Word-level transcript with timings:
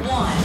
one. 0.00 0.36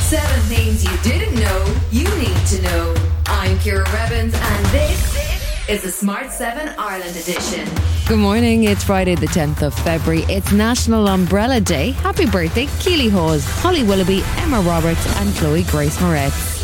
Seven 0.00 0.40
things 0.48 0.82
you 0.82 0.96
didn't 1.02 1.38
know 1.38 1.74
you 1.90 2.04
need 2.16 2.46
to 2.46 2.62
know. 2.62 2.94
I'm 3.26 3.58
Ciara 3.60 3.84
Revins, 3.92 4.34
and 4.34 4.66
this 4.66 5.68
is 5.68 5.82
the 5.82 5.90
Smart 5.90 6.30
7 6.30 6.74
Ireland 6.78 7.14
edition. 7.16 7.68
Good 8.06 8.18
morning. 8.18 8.64
It's 8.64 8.82
Friday, 8.84 9.14
the 9.14 9.26
10th 9.26 9.60
of 9.60 9.74
February. 9.74 10.22
It's 10.28 10.52
National 10.52 11.06
Umbrella 11.08 11.60
Day. 11.60 11.90
Happy 11.90 12.24
birthday, 12.24 12.66
Keely 12.80 13.08
Hawes, 13.10 13.44
Holly 13.44 13.82
Willoughby, 13.82 14.22
Emma 14.38 14.60
Roberts, 14.62 15.04
and 15.16 15.34
Chloe 15.36 15.64
Grace 15.64 15.98
Moretz. 15.98 16.57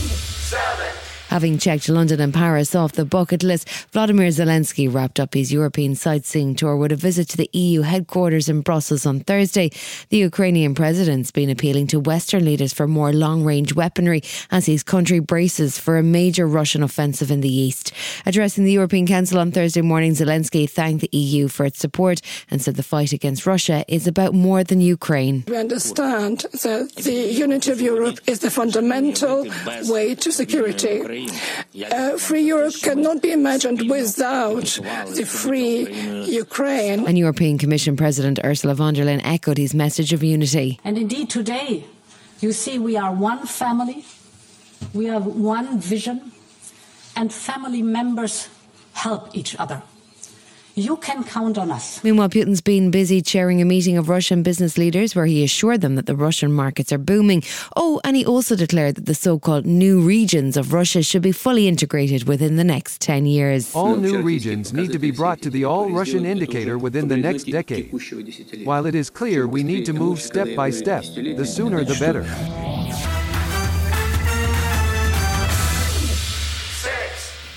Having 1.34 1.58
checked 1.58 1.88
London 1.88 2.20
and 2.20 2.32
Paris 2.32 2.76
off 2.76 2.92
the 2.92 3.04
bucket 3.04 3.42
list, 3.42 3.68
Vladimir 3.90 4.28
Zelensky 4.28 4.86
wrapped 4.86 5.18
up 5.18 5.34
his 5.34 5.52
European 5.52 5.96
sightseeing 5.96 6.54
tour 6.54 6.76
with 6.76 6.92
a 6.92 6.96
visit 6.96 7.28
to 7.30 7.36
the 7.36 7.50
EU 7.52 7.82
headquarters 7.82 8.48
in 8.48 8.60
Brussels 8.60 9.04
on 9.04 9.18
Thursday. 9.18 9.72
The 10.10 10.18
Ukrainian 10.18 10.76
president's 10.76 11.32
been 11.32 11.50
appealing 11.50 11.88
to 11.88 11.98
Western 11.98 12.44
leaders 12.44 12.72
for 12.72 12.86
more 12.86 13.12
long 13.12 13.42
range 13.42 13.74
weaponry 13.74 14.22
as 14.52 14.66
his 14.66 14.84
country 14.84 15.18
braces 15.18 15.76
for 15.76 15.98
a 15.98 16.04
major 16.04 16.46
Russian 16.46 16.84
offensive 16.84 17.32
in 17.32 17.40
the 17.40 17.52
east. 17.52 17.90
Addressing 18.26 18.62
the 18.62 18.70
European 18.70 19.04
Council 19.04 19.40
on 19.40 19.50
Thursday 19.50 19.82
morning, 19.82 20.12
Zelensky 20.12 20.70
thanked 20.70 21.00
the 21.00 21.18
EU 21.18 21.48
for 21.48 21.66
its 21.66 21.80
support 21.80 22.20
and 22.48 22.62
said 22.62 22.76
the 22.76 22.84
fight 22.84 23.12
against 23.12 23.44
Russia 23.44 23.84
is 23.88 24.06
about 24.06 24.34
more 24.34 24.62
than 24.62 24.80
Ukraine. 24.80 25.42
We 25.48 25.56
understand 25.56 26.46
that 26.52 26.94
the 26.94 27.12
unity 27.12 27.72
of 27.72 27.80
Europe 27.80 28.20
is 28.28 28.38
the 28.38 28.52
fundamental 28.52 29.48
way 29.88 30.14
to 30.14 30.30
security. 30.30 31.23
Uh, 31.28 32.16
free 32.18 32.42
Europe 32.42 32.74
cannot 32.82 33.22
be 33.22 33.32
imagined 33.32 33.90
without 33.90 34.80
the 35.14 35.24
free 35.24 35.88
Ukraine. 36.26 37.06
And 37.06 37.18
European 37.18 37.58
Commission 37.58 37.96
President 37.96 38.38
Ursula 38.44 38.74
von 38.74 38.94
der 38.94 39.04
Leyen 39.04 39.20
echoed 39.24 39.58
his 39.58 39.74
message 39.74 40.12
of 40.12 40.22
unity. 40.22 40.78
And 40.84 40.96
indeed, 40.98 41.30
today, 41.30 41.84
you 42.40 42.52
see, 42.52 42.78
we 42.78 42.96
are 42.96 43.12
one 43.12 43.46
family, 43.46 44.04
we 44.92 45.06
have 45.06 45.26
one 45.26 45.78
vision, 45.80 46.32
and 47.16 47.32
family 47.32 47.82
members 47.82 48.48
help 48.92 49.34
each 49.34 49.56
other. 49.58 49.82
You 50.76 50.96
can 50.96 51.22
count 51.22 51.56
on 51.56 51.70
us. 51.70 52.02
Meanwhile, 52.02 52.30
Putin's 52.30 52.60
been 52.60 52.90
busy 52.90 53.22
chairing 53.22 53.62
a 53.62 53.64
meeting 53.64 53.96
of 53.96 54.08
Russian 54.08 54.42
business 54.42 54.76
leaders 54.76 55.14
where 55.14 55.26
he 55.26 55.44
assured 55.44 55.82
them 55.82 55.94
that 55.94 56.06
the 56.06 56.16
Russian 56.16 56.52
markets 56.52 56.92
are 56.92 56.98
booming. 56.98 57.44
Oh, 57.76 58.00
and 58.02 58.16
he 58.16 58.26
also 58.26 58.56
declared 58.56 58.96
that 58.96 59.06
the 59.06 59.14
so 59.14 59.38
called 59.38 59.66
new 59.66 60.00
regions 60.00 60.56
of 60.56 60.72
Russia 60.72 61.04
should 61.04 61.22
be 61.22 61.30
fully 61.30 61.68
integrated 61.68 62.26
within 62.26 62.56
the 62.56 62.64
next 62.64 63.00
10 63.00 63.24
years. 63.26 63.72
All 63.72 63.94
new 63.94 64.20
regions 64.20 64.72
need 64.72 64.90
to 64.90 64.98
be 64.98 65.12
brought 65.12 65.40
to 65.42 65.50
the 65.50 65.64
all 65.64 65.90
Russian 65.90 66.26
indicator 66.26 66.76
within 66.76 67.06
the 67.06 67.16
next 67.16 67.44
decade. 67.44 67.92
While 68.64 68.86
it 68.86 68.96
is 68.96 69.10
clear 69.10 69.46
we 69.46 69.62
need 69.62 69.86
to 69.86 69.92
move 69.92 70.20
step 70.20 70.56
by 70.56 70.70
step, 70.70 71.04
the 71.04 71.46
sooner 71.46 71.84
the 71.84 71.94
better. 72.00 72.24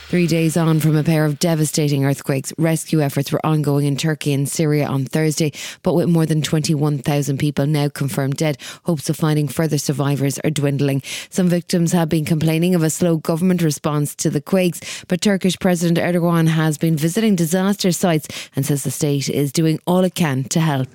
Three 0.10 0.26
days 0.26 0.56
on 0.56 0.80
from 0.80 0.96
a 0.96 1.04
pair 1.04 1.26
of 1.26 1.38
devastating 1.38 2.06
earthquakes, 2.06 2.54
rescue 2.58 3.02
efforts 3.02 3.30
were 3.30 3.46
ongoing 3.46 3.86
in 3.86 3.98
Turkey 3.98 4.32
and 4.32 4.48
Syria 4.48 4.88
on 4.88 5.04
Thursday, 5.04 5.52
but 5.84 5.96
with 5.96 6.08
more 6.08 6.26
than 6.26 6.42
21,000 6.42 7.38
people 7.38 7.68
now 7.68 7.90
confirmed 7.90 8.38
dead, 8.38 8.58
hopes 8.86 9.10
of 9.10 9.18
finding 9.18 9.50
further 9.50 9.78
survivors 9.78 10.40
are 10.46 10.50
dwindling. 10.50 11.04
Some 11.30 11.50
victims 11.50 11.92
have 11.92 12.08
been 12.08 12.24
complaining 12.24 12.74
of 12.74 12.84
a 12.84 12.90
slow 12.90 13.18
government 13.18 13.62
response 13.62 14.16
to 14.16 14.30
the 14.30 14.40
quakes, 14.40 15.04
but 15.10 15.20
Turkish 15.20 15.60
President 15.60 15.98
Erdogan 16.00 16.48
has 16.48 16.78
been 16.78 16.96
visiting 16.96 17.36
disaster 17.36 17.92
sites 17.92 18.30
and 18.56 18.66
says 18.66 18.86
the 18.86 18.92
state 18.92 19.28
is 19.30 19.52
doing 19.52 19.78
all 19.86 20.06
it 20.06 20.16
can 20.16 20.46
to 20.46 20.62
help. 20.62 20.88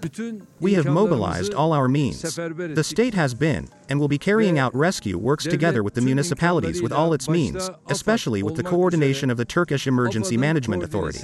We 0.62 0.74
have 0.74 0.86
mobilized 0.86 1.54
all 1.54 1.72
our 1.72 1.88
means. 1.88 2.22
The 2.22 2.84
state 2.84 3.14
has 3.14 3.34
been 3.34 3.68
and 3.88 4.00
will 4.00 4.08
be 4.08 4.16
carrying 4.16 4.58
out 4.58 4.74
rescue 4.74 5.18
works 5.18 5.44
together 5.44 5.82
with 5.82 5.94
the 5.94 6.00
municipalities 6.00 6.80
with 6.80 6.92
all 6.92 7.12
its 7.12 7.28
means, 7.28 7.68
especially 7.88 8.42
with 8.42 8.54
the 8.54 8.62
coordination 8.62 9.28
of 9.28 9.36
the 9.36 9.44
Turkish 9.44 9.86
Emergency 9.86 10.36
Management 10.36 10.82
Authority. 10.82 11.18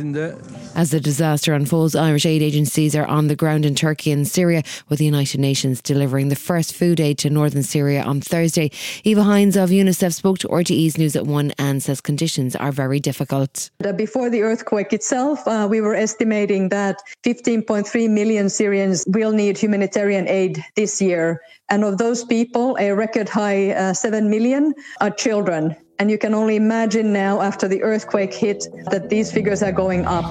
As 0.74 0.90
the 0.90 1.00
disaster 1.00 1.54
unfolds, 1.54 1.94
Irish 1.94 2.26
aid 2.26 2.42
agencies 2.42 2.94
are 2.96 3.06
on 3.06 3.28
the 3.28 3.36
ground 3.36 3.64
in 3.64 3.74
Turkey 3.74 4.10
and 4.10 4.26
Syria, 4.26 4.62
with 4.88 4.98
the 4.98 5.04
United 5.04 5.40
Nations 5.40 5.80
delivering 5.80 6.28
the 6.28 6.36
first 6.36 6.74
food 6.74 7.00
aid 7.00 7.16
to 7.18 7.30
northern 7.30 7.62
Syria 7.62 8.02
on 8.02 8.20
Thursday. 8.20 8.70
Eva 9.04 9.22
Hinds 9.22 9.56
of 9.56 9.70
UNICEF 9.70 10.12
spoke 10.12 10.38
to 10.40 10.48
RTE's 10.48 10.98
News 10.98 11.14
at 11.16 11.26
One 11.26 11.52
and 11.58 11.82
says 11.82 12.00
conditions 12.00 12.56
are 12.56 12.72
very 12.72 13.00
difficult. 13.00 13.70
Before 13.96 14.28
the 14.28 14.42
earthquake 14.42 14.92
itself, 14.92 15.46
uh, 15.46 15.66
we 15.70 15.80
were 15.80 15.94
estimating 15.94 16.68
that 16.70 17.00
15.3 17.24 18.10
million 18.10 18.50
Syrians 18.50 19.04
will 19.08 19.27
need 19.32 19.58
humanitarian 19.58 20.28
aid 20.28 20.64
this 20.76 21.00
year. 21.00 21.40
And 21.68 21.84
of 21.84 21.98
those 21.98 22.24
people, 22.24 22.76
a 22.80 22.92
record 22.92 23.28
high 23.28 23.72
uh, 23.72 23.92
7 23.92 24.28
million 24.30 24.74
are 25.00 25.10
children. 25.10 25.76
And 25.98 26.10
you 26.10 26.18
can 26.18 26.34
only 26.34 26.56
imagine 26.56 27.12
now, 27.12 27.40
after 27.40 27.66
the 27.66 27.82
earthquake 27.82 28.32
hit, 28.32 28.66
that 28.90 29.10
these 29.10 29.32
figures 29.32 29.62
are 29.62 29.72
going 29.72 30.06
up. 30.06 30.24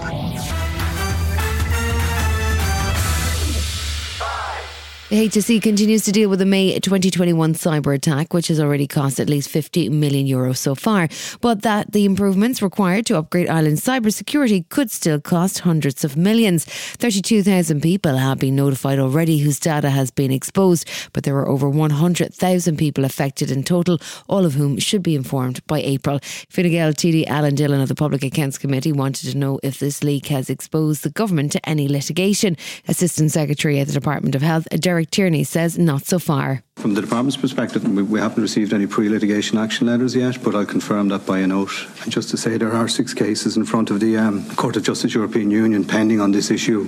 The 5.09 5.29
HSE 5.29 5.61
continues 5.61 6.03
to 6.03 6.11
deal 6.11 6.29
with 6.29 6.39
the 6.39 6.45
May 6.45 6.77
2021 6.77 7.53
cyber 7.53 7.95
attack, 7.95 8.33
which 8.33 8.49
has 8.49 8.59
already 8.59 8.87
cost 8.87 9.21
at 9.21 9.29
least 9.29 9.47
50 9.47 9.87
million 9.87 10.27
euros 10.27 10.57
so 10.57 10.75
far, 10.75 11.07
but 11.39 11.61
that 11.61 11.93
the 11.93 12.03
improvements 12.03 12.61
required 12.61 13.05
to 13.05 13.17
upgrade 13.17 13.47
Ireland's 13.47 13.85
cybersecurity 13.85 14.67
could 14.67 14.91
still 14.91 15.21
cost 15.21 15.59
hundreds 15.59 16.03
of 16.03 16.17
millions. 16.17 16.65
32,000 16.65 17.79
people 17.79 18.17
have 18.17 18.39
been 18.39 18.57
notified 18.57 18.99
already 18.99 19.37
whose 19.37 19.61
data 19.61 19.91
has 19.91 20.11
been 20.11 20.29
exposed, 20.29 20.89
but 21.13 21.23
there 21.23 21.37
are 21.37 21.47
over 21.47 21.69
100,000 21.69 22.77
people 22.77 23.05
affected 23.05 23.49
in 23.49 23.63
total, 23.63 23.99
all 24.27 24.45
of 24.45 24.55
whom 24.55 24.77
should 24.77 25.03
be 25.03 25.15
informed 25.15 25.65
by 25.67 25.79
April. 25.79 26.19
Fine 26.49 26.71
Gael 26.71 26.91
TD 26.91 27.25
Alan 27.27 27.55
Dillon 27.55 27.79
of 27.79 27.87
the 27.87 27.95
Public 27.95 28.25
Accounts 28.25 28.57
Committee 28.57 28.91
wanted 28.91 29.31
to 29.31 29.37
know 29.37 29.57
if 29.63 29.79
this 29.79 30.03
leak 30.03 30.25
has 30.25 30.49
exposed 30.49 31.03
the 31.03 31.11
government 31.11 31.53
to 31.53 31.69
any 31.69 31.87
litigation. 31.87 32.57
Assistant 32.89 33.31
Secretary 33.31 33.79
at 33.79 33.87
the 33.87 33.93
Department 33.93 34.35
of 34.35 34.41
Health, 34.41 34.67
Derek 34.71 34.96
Tierney 35.03 35.43
says 35.43 35.77
not 35.77 36.05
so 36.05 36.19
far. 36.19 36.63
From 36.75 36.93
the 36.93 37.01
department's 37.01 37.37
perspective, 37.37 37.83
we 38.09 38.19
haven't 38.19 38.41
received 38.41 38.73
any 38.73 38.85
pre-litigation 38.85 39.57
action 39.57 39.87
letters 39.87 40.15
yet, 40.15 40.43
but 40.43 40.53
I'll 40.53 40.65
confirm 40.65 41.07
that 41.09 41.25
by 41.25 41.39
a 41.39 41.47
note. 41.47 41.71
And 42.03 42.11
just 42.11 42.29
to 42.29 42.37
say, 42.37 42.57
there 42.57 42.73
are 42.73 42.87
six 42.87 43.13
cases 43.13 43.57
in 43.57 43.65
front 43.65 43.89
of 43.89 43.99
the 43.99 44.15
um, 44.17 44.47
Court 44.55 44.77
of 44.77 44.83
Justice 44.83 45.13
European 45.13 45.49
Union 45.49 45.83
pending 45.83 46.21
on 46.21 46.31
this 46.31 46.51
issue 46.51 46.87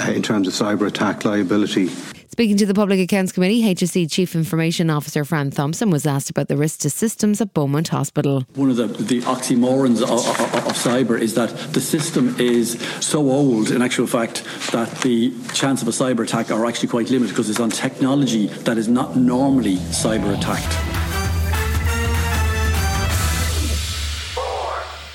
uh, 0.00 0.12
in 0.12 0.22
terms 0.22 0.46
of 0.46 0.54
cyber 0.54 0.86
attack 0.86 1.24
liability. 1.24 1.90
Speaking 2.34 2.56
to 2.56 2.66
the 2.66 2.74
Public 2.74 2.98
Accounts 2.98 3.30
Committee, 3.30 3.62
HSE 3.62 4.10
Chief 4.10 4.34
Information 4.34 4.90
Officer 4.90 5.24
Fran 5.24 5.52
Thompson 5.52 5.88
was 5.90 6.04
asked 6.04 6.30
about 6.30 6.48
the 6.48 6.56
risk 6.56 6.80
to 6.80 6.90
systems 6.90 7.40
at 7.40 7.54
Beaumont 7.54 7.86
Hospital. 7.86 8.44
One 8.56 8.70
of 8.70 8.76
the, 8.76 8.88
the 8.88 9.20
oxymorons 9.20 10.02
of, 10.02 10.10
of, 10.10 10.66
of, 10.66 10.72
cyber 10.72 11.16
is 11.16 11.34
that 11.34 11.50
the 11.72 11.80
system 11.80 12.34
is 12.40 12.72
so 12.98 13.30
old, 13.30 13.70
in 13.70 13.82
actual 13.82 14.08
fact, 14.08 14.42
that 14.72 14.90
the 15.02 15.32
chance 15.52 15.80
of 15.80 15.86
a 15.86 15.92
cyber 15.92 16.24
attack 16.24 16.50
are 16.50 16.66
actually 16.66 16.88
quite 16.88 17.08
limited 17.08 17.30
because 17.30 17.48
it's 17.48 17.60
on 17.60 17.70
technology 17.70 18.48
that 18.48 18.78
is 18.78 18.88
not 18.88 19.14
normally 19.14 19.76
cyber 19.76 20.36
attacked. 20.36 20.93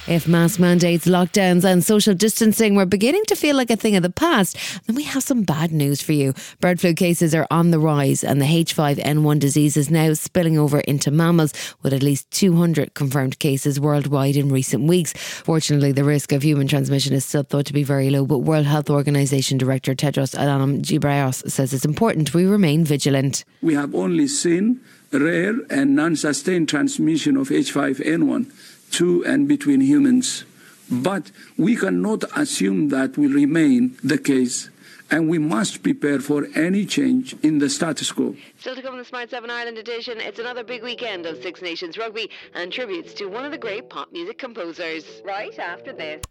If 0.10 0.28
mask 0.28 0.60
mandates, 0.60 1.06
lockdowns, 1.06 1.64
and 1.64 1.84
social 1.84 2.16
distancing 2.16 2.74
were 2.74 2.88
beginning 2.88 3.26
to 3.26 3.36
feel 3.36 3.56
like 3.56 3.70
a 3.70 3.76
thing 3.76 3.96
of 3.96 4.02
the 4.02 4.10
past, 4.10 4.58
then 4.88 4.96
we 4.96 5.04
have 5.04 5.22
some 5.22 5.44
bad 5.44 5.72
news 5.72 6.02
for 6.02 6.14
you. 6.14 6.34
Bird 6.60 6.82
flu 6.82 6.96
cases 6.96 7.36
are 7.36 7.46
on 7.52 7.70
the 7.70 7.78
rise, 7.78 8.24
and 8.24 8.42
the 8.42 8.48
H5N1 8.48 9.38
disease 9.38 9.78
is 9.78 9.92
now 9.92 10.14
spilling 10.14 10.58
over 10.58 10.80
into 10.80 11.12
mammals, 11.12 11.54
with 11.84 11.94
at 11.94 12.02
least 12.02 12.32
200 12.32 12.96
confirmed 12.96 13.38
cases 13.38 13.80
worldwide 13.80 14.36
in 14.36 14.50
recent 14.50 14.88
weeks. 14.88 15.14
Fortunately, 15.14 15.92
the 15.92 16.04
risk 16.04 16.32
of 16.32 16.42
human 16.42 16.68
transmission 16.68 17.14
is 17.14 17.24
still 17.24 17.44
thought 17.44 17.68
to 17.68 17.74
be 17.74 17.84
very 17.84 18.10
low, 18.10 18.26
but 18.26 18.40
World 18.40 18.66
Health 18.66 18.90
Organization 18.90 19.60
Director 19.60 19.94
Tedros 19.94 20.36
Adhanom 20.36 20.82
Ghebreyesus 20.82 21.52
says 21.52 21.72
it's 21.72 21.86
important 21.86 22.34
we 22.34 22.48
remain 22.48 22.84
vigilant. 22.84 23.46
We 23.62 23.76
have 23.76 23.94
only 23.94 24.28
seen 24.28 24.82
rare 25.12 25.56
and 25.70 25.96
non-sustained 25.96 26.68
transmission 26.68 27.38
of 27.38 27.50
H5N1 27.50 28.52
to 28.92 29.24
and 29.26 29.48
between 29.48 29.82
humans. 29.82 30.46
But 30.92 31.32
we 31.58 31.76
cannot 31.76 32.24
assume 32.36 32.90
that 32.90 33.18
will 33.18 33.30
remain 33.30 33.98
the 34.04 34.18
case, 34.18 34.70
and 35.12 35.30
we 35.30 35.38
must 35.38 35.84
prepare 35.84 36.20
for 36.20 36.48
any 36.56 36.86
change 36.86 37.36
in 37.44 37.60
the 37.60 37.70
status 37.70 38.12
quo. 38.12 38.36
Still 38.60 38.76
to 38.76 38.82
come 38.82 38.94
in 38.94 39.00
the 39.00 39.06
Smart 39.06 39.30
7 39.30 39.50
Ireland 39.50 39.78
edition, 39.78 40.20
it's 40.20 40.40
another 40.40 40.64
big 40.64 40.84
weekend 40.84 41.26
of 41.28 41.42
Six 41.44 41.62
Nations 41.62 41.98
rugby 41.98 42.30
and 42.56 42.72
tributes 42.72 43.14
to 43.16 43.28
one 43.28 43.46
of 43.46 43.52
the 43.52 43.58
great 43.58 43.90
pop 43.90 44.12
music 44.12 44.40
composers. 44.40 45.22
Right 45.24 45.58
after 45.60 45.94
this. 45.94 46.24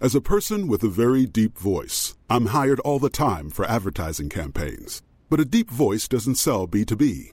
As 0.00 0.14
a 0.14 0.20
person 0.20 0.68
with 0.68 0.84
a 0.84 0.88
very 0.88 1.26
deep 1.26 1.58
voice, 1.58 2.14
I'm 2.30 2.46
hired 2.46 2.78
all 2.80 3.00
the 3.00 3.10
time 3.10 3.50
for 3.50 3.64
advertising 3.64 4.28
campaigns. 4.28 5.02
But 5.28 5.40
a 5.40 5.44
deep 5.44 5.70
voice 5.70 6.08
doesn't 6.08 6.36
sell 6.36 6.68
B2B 6.68 7.32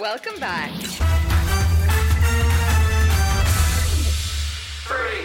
Welcome 0.00 0.40
back. 0.40 1.19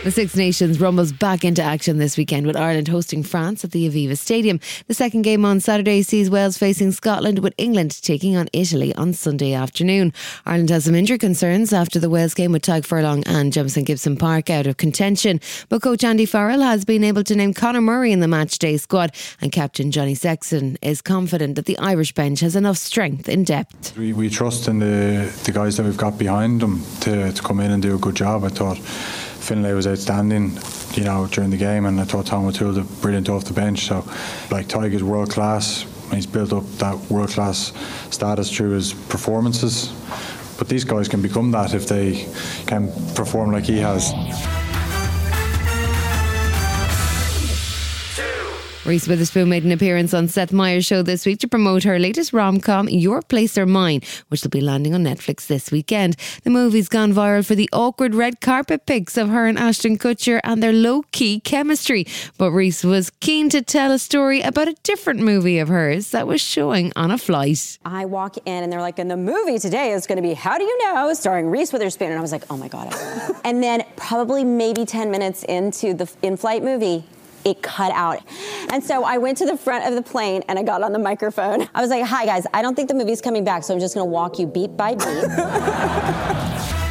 The 0.05 0.11
Six 0.11 0.35
Nations 0.35 0.79
rumbles 0.79 1.11
back 1.11 1.43
into 1.43 1.63
action 1.63 1.97
this 1.97 2.15
weekend 2.15 2.45
with 2.45 2.55
Ireland 2.55 2.87
hosting 2.87 3.23
France 3.23 3.63
at 3.63 3.71
the 3.71 3.89
Aviva 3.89 4.15
Stadium. 4.15 4.59
The 4.85 4.93
second 4.93 5.23
game 5.23 5.43
on 5.43 5.59
Saturday 5.59 6.03
sees 6.03 6.29
Wales 6.29 6.59
facing 6.59 6.91
Scotland 6.91 7.39
with 7.39 7.55
England 7.57 7.99
taking 8.03 8.35
on 8.35 8.47
Italy 8.53 8.93
on 8.93 9.13
Sunday 9.13 9.53
afternoon. 9.53 10.13
Ireland 10.45 10.69
has 10.69 10.85
some 10.85 10.93
injury 10.93 11.17
concerns 11.17 11.73
after 11.73 11.99
the 11.99 12.11
Wales 12.11 12.35
game 12.35 12.51
with 12.51 12.61
Tadhg 12.61 12.85
Furlong 12.85 13.23
and 13.25 13.51
Jamison 13.51 13.83
Gibson 13.83 14.15
Park 14.15 14.51
out 14.51 14.67
of 14.67 14.77
contention. 14.77 15.41
But 15.69 15.81
coach 15.81 16.03
Andy 16.03 16.27
Farrell 16.27 16.61
has 16.61 16.85
been 16.85 17.03
able 17.03 17.23
to 17.23 17.35
name 17.35 17.51
Conor 17.55 17.81
Murray 17.81 18.11
in 18.11 18.19
the 18.19 18.27
matchday 18.27 18.79
squad 18.79 19.11
and 19.41 19.51
captain 19.51 19.89
Johnny 19.89 20.13
Sexton 20.13 20.77
is 20.83 21.01
confident 21.01 21.55
that 21.55 21.65
the 21.65 21.79
Irish 21.79 22.13
bench 22.13 22.41
has 22.41 22.55
enough 22.55 22.77
strength 22.77 23.27
in 23.27 23.43
depth. 23.43 23.97
We, 23.97 24.13
we 24.13 24.29
trust 24.29 24.67
in 24.67 24.77
the, 24.77 25.35
the 25.45 25.51
guys 25.51 25.77
that 25.77 25.83
we've 25.87 25.97
got 25.97 26.19
behind 26.19 26.61
them 26.61 26.83
to, 26.99 27.31
to 27.31 27.41
come 27.41 27.59
in 27.59 27.71
and 27.71 27.81
do 27.81 27.95
a 27.95 27.97
good 27.97 28.15
job. 28.15 28.43
I 28.43 28.49
thought 28.49 28.79
Finlay 29.45 29.73
was 29.73 29.85
outstanding, 29.85 30.57
you 30.93 31.03
know, 31.03 31.27
during 31.27 31.51
the 31.51 31.57
game, 31.57 31.85
and 31.85 32.01
I 32.01 32.03
thought 32.03 32.25
Tom 32.25 32.47
O'Toole 32.47 32.73
did 32.73 33.01
brilliant 33.01 33.29
off 33.29 33.45
the 33.45 33.53
bench. 33.53 33.85
So, 33.85 33.97
like 34.49 34.67
Tadhg's 34.67 35.03
world 35.03 35.29
class, 35.29 35.85
he's 36.11 36.25
built 36.25 36.51
up 36.51 36.65
that 36.79 36.97
world 37.11 37.29
class 37.29 37.71
status 38.09 38.51
through 38.51 38.71
his 38.71 38.93
performances. 38.93 39.93
But 40.57 40.67
these 40.67 40.83
guys 40.83 41.07
can 41.07 41.21
become 41.21 41.51
that 41.51 41.75
if 41.75 41.87
they 41.87 42.27
can 42.65 42.91
perform 43.13 43.51
like 43.51 43.65
he 43.65 43.77
has. 43.77 44.13
Reese 48.85 49.07
Witherspoon 49.07 49.49
made 49.49 49.63
an 49.63 49.71
appearance 49.71 50.13
on 50.13 50.27
Seth 50.27 50.53
Meyers' 50.53 50.85
show 50.85 51.01
this 51.01 51.25
week 51.25 51.39
to 51.39 51.47
promote 51.47 51.81
her 51.85 51.97
latest 51.97 52.33
rom 52.33 52.59
com, 52.59 52.87
Your 52.87 53.23
Place 53.23 53.57
or 53.57 53.65
Mine, 53.65 54.01
which 54.27 54.43
will 54.43 54.51
be 54.51 54.61
landing 54.61 54.93
on 54.93 55.03
Netflix 55.03 55.47
this 55.47 55.71
weekend. 55.71 56.15
The 56.43 56.51
movie's 56.51 56.87
gone 56.87 57.11
viral 57.11 57.43
for 57.43 57.55
the 57.55 57.67
awkward 57.73 58.13
red 58.13 58.41
carpet 58.41 58.85
pics 58.85 59.17
of 59.17 59.29
her 59.29 59.47
and 59.47 59.57
Ashton 59.57 59.97
Kutcher 59.97 60.39
and 60.43 60.61
their 60.61 60.71
low 60.71 61.01
key 61.11 61.39
chemistry. 61.39 62.05
But 62.37 62.51
Reese 62.51 62.83
was 62.83 63.09
keen 63.21 63.49
to 63.49 63.63
tell 63.63 63.91
a 63.91 63.97
story 63.97 64.41
about 64.41 64.67
a 64.67 64.75
different 64.83 65.19
movie 65.19 65.57
of 65.57 65.67
hers 65.67 66.11
that 66.11 66.27
was 66.27 66.39
showing 66.39 66.93
on 66.95 67.09
a 67.09 67.17
flight. 67.17 67.79
I 67.85 68.05
walk 68.05 68.37
in 68.45 68.63
and 68.63 68.71
they're 68.71 68.81
like, 68.81 68.99
and 68.99 69.09
the 69.09 69.17
movie 69.17 69.57
today 69.57 69.93
is 69.93 70.05
going 70.05 70.17
to 70.17 70.21
be 70.21 70.35
How 70.35 70.59
Do 70.59 70.63
You 70.63 70.93
Know, 70.93 71.11
starring 71.15 71.49
Reese 71.49 71.73
Witherspoon. 71.73 72.11
And 72.11 72.19
I 72.19 72.21
was 72.21 72.31
like, 72.31 72.43
oh 72.51 72.57
my 72.57 72.67
God. 72.67 72.93
And 73.45 73.61
then 73.61 73.83
probably 73.95 74.43
maybe 74.43 74.85
10 74.85 75.11
minutes 75.11 75.43
into 75.43 75.93
the 75.93 76.11
in 76.23 76.35
flight 76.35 76.63
movie, 76.63 77.03
it 77.45 77.61
cut 77.61 77.91
out. 77.93 78.19
And 78.69 78.83
so 78.83 79.03
I 79.03 79.17
went 79.17 79.37
to 79.37 79.45
the 79.45 79.55
front 79.55 79.85
of 79.85 79.95
the 79.95 80.01
plane 80.01 80.43
and 80.47 80.59
I 80.59 80.63
got 80.63 80.83
on 80.83 80.91
the 80.91 80.99
microphone. 80.99 81.69
I 81.73 81.81
was 81.81 81.89
like, 81.89 82.03
hi 82.03 82.25
guys, 82.25 82.45
I 82.53 82.61
don't 82.61 82.75
think 82.75 82.89
the 82.89 82.95
movie's 82.95 83.21
coming 83.21 83.43
back, 83.43 83.63
so 83.63 83.73
I'm 83.73 83.79
just 83.79 83.93
gonna 83.93 84.05
walk 84.05 84.39
you 84.39 84.47
beat 84.47 84.75
by 84.75 84.95
beat. 84.95 85.05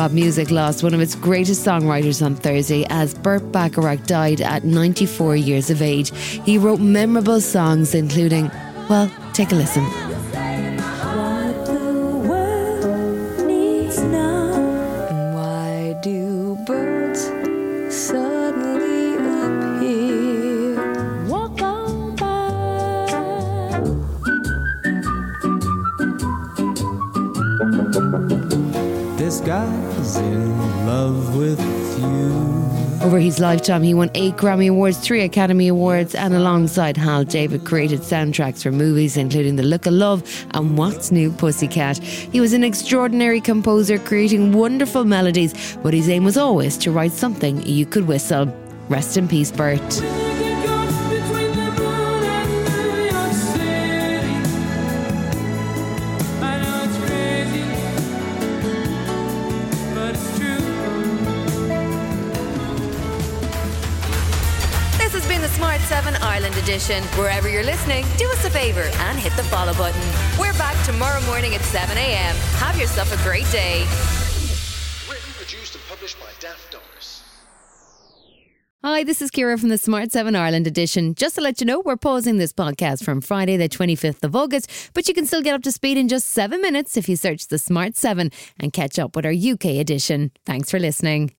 Bob 0.00 0.12
Music 0.12 0.50
lost 0.50 0.82
one 0.82 0.94
of 0.94 1.00
its 1.02 1.14
greatest 1.14 1.62
songwriters 1.66 2.24
on 2.24 2.34
Thursday 2.34 2.86
as 2.88 3.12
Burt 3.12 3.52
Bacharach 3.52 4.06
died 4.06 4.40
at 4.40 4.64
94 4.64 5.36
years 5.36 5.68
of 5.68 5.82
age. 5.82 6.10
He 6.16 6.56
wrote 6.56 6.80
memorable 6.80 7.40
songs, 7.40 7.94
including, 7.94 8.50
well, 8.88 9.12
take 9.34 9.52
a 9.52 9.56
listen. 9.56 9.84
Guy's 29.50 30.16
in 30.16 30.86
love 30.86 31.36
with 31.36 31.58
you. 31.98 33.04
Over 33.04 33.18
his 33.18 33.40
lifetime, 33.40 33.82
he 33.82 33.94
won 33.94 34.08
eight 34.14 34.36
Grammy 34.36 34.70
Awards, 34.70 34.98
three 34.98 35.22
Academy 35.22 35.66
Awards, 35.66 36.14
and 36.14 36.34
alongside 36.34 36.96
Hal 36.96 37.24
David 37.24 37.64
created 37.64 37.98
soundtracks 37.98 38.62
for 38.62 38.70
movies 38.70 39.16
including 39.16 39.56
The 39.56 39.64
Look 39.64 39.86
of 39.86 39.94
Love 39.94 40.22
and 40.52 40.78
What's 40.78 41.10
New 41.10 41.32
Pussycat. 41.32 41.98
He 41.98 42.40
was 42.40 42.52
an 42.52 42.62
extraordinary 42.62 43.40
composer, 43.40 43.98
creating 43.98 44.52
wonderful 44.52 45.04
melodies, 45.04 45.76
but 45.82 45.94
his 45.94 46.08
aim 46.08 46.22
was 46.22 46.36
always 46.36 46.76
to 46.76 46.92
write 46.92 47.10
something 47.10 47.60
you 47.66 47.86
could 47.86 48.06
whistle. 48.06 48.46
Rest 48.88 49.16
in 49.16 49.26
peace, 49.26 49.50
Burt. 49.50 49.80
Edition. 66.60 67.02
Wherever 67.18 67.48
you're 67.48 67.64
listening, 67.64 68.04
do 68.18 68.28
us 68.30 68.44
a 68.44 68.50
favour 68.50 68.82
and 68.82 69.18
hit 69.18 69.34
the 69.36 69.44
follow 69.44 69.72
button. 69.74 70.00
We're 70.38 70.52
back 70.58 70.76
tomorrow 70.84 71.20
morning 71.22 71.54
at 71.54 71.62
7 71.62 71.96
a.m. 71.96 72.36
Have 72.58 72.78
yourself 72.78 73.12
a 73.12 73.22
great 73.24 73.50
day. 73.50 73.86
Written, 75.08 75.32
produced, 75.38 75.74
and 75.74 75.84
published 75.88 76.20
by 76.20 76.26
Daft 76.38 76.70
Doris. 76.70 77.22
Hi, 78.84 79.04
this 79.04 79.22
is 79.22 79.30
Ciara 79.30 79.56
from 79.56 79.70
the 79.70 79.78
Smart 79.78 80.12
7 80.12 80.36
Ireland 80.36 80.66
edition. 80.66 81.14
Just 81.14 81.36
to 81.36 81.40
let 81.40 81.60
you 81.60 81.66
know, 81.66 81.80
we're 81.80 81.96
pausing 81.96 82.36
this 82.36 82.52
podcast 82.52 83.04
from 83.04 83.22
Friday, 83.22 83.56
the 83.56 83.68
25th 83.68 84.22
of 84.22 84.36
August, 84.36 84.70
but 84.92 85.08
you 85.08 85.14
can 85.14 85.26
still 85.26 85.42
get 85.42 85.54
up 85.54 85.62
to 85.62 85.72
speed 85.72 85.96
in 85.96 86.08
just 86.08 86.26
seven 86.28 86.60
minutes 86.60 86.96
if 86.98 87.08
you 87.08 87.16
search 87.16 87.48
the 87.48 87.58
Smart 87.58 87.96
7 87.96 88.30
and 88.58 88.72
catch 88.74 88.98
up 88.98 89.16
with 89.16 89.24
our 89.24 89.32
UK 89.32 89.64
edition. 89.80 90.30
Thanks 90.44 90.70
for 90.70 90.78
listening. 90.78 91.32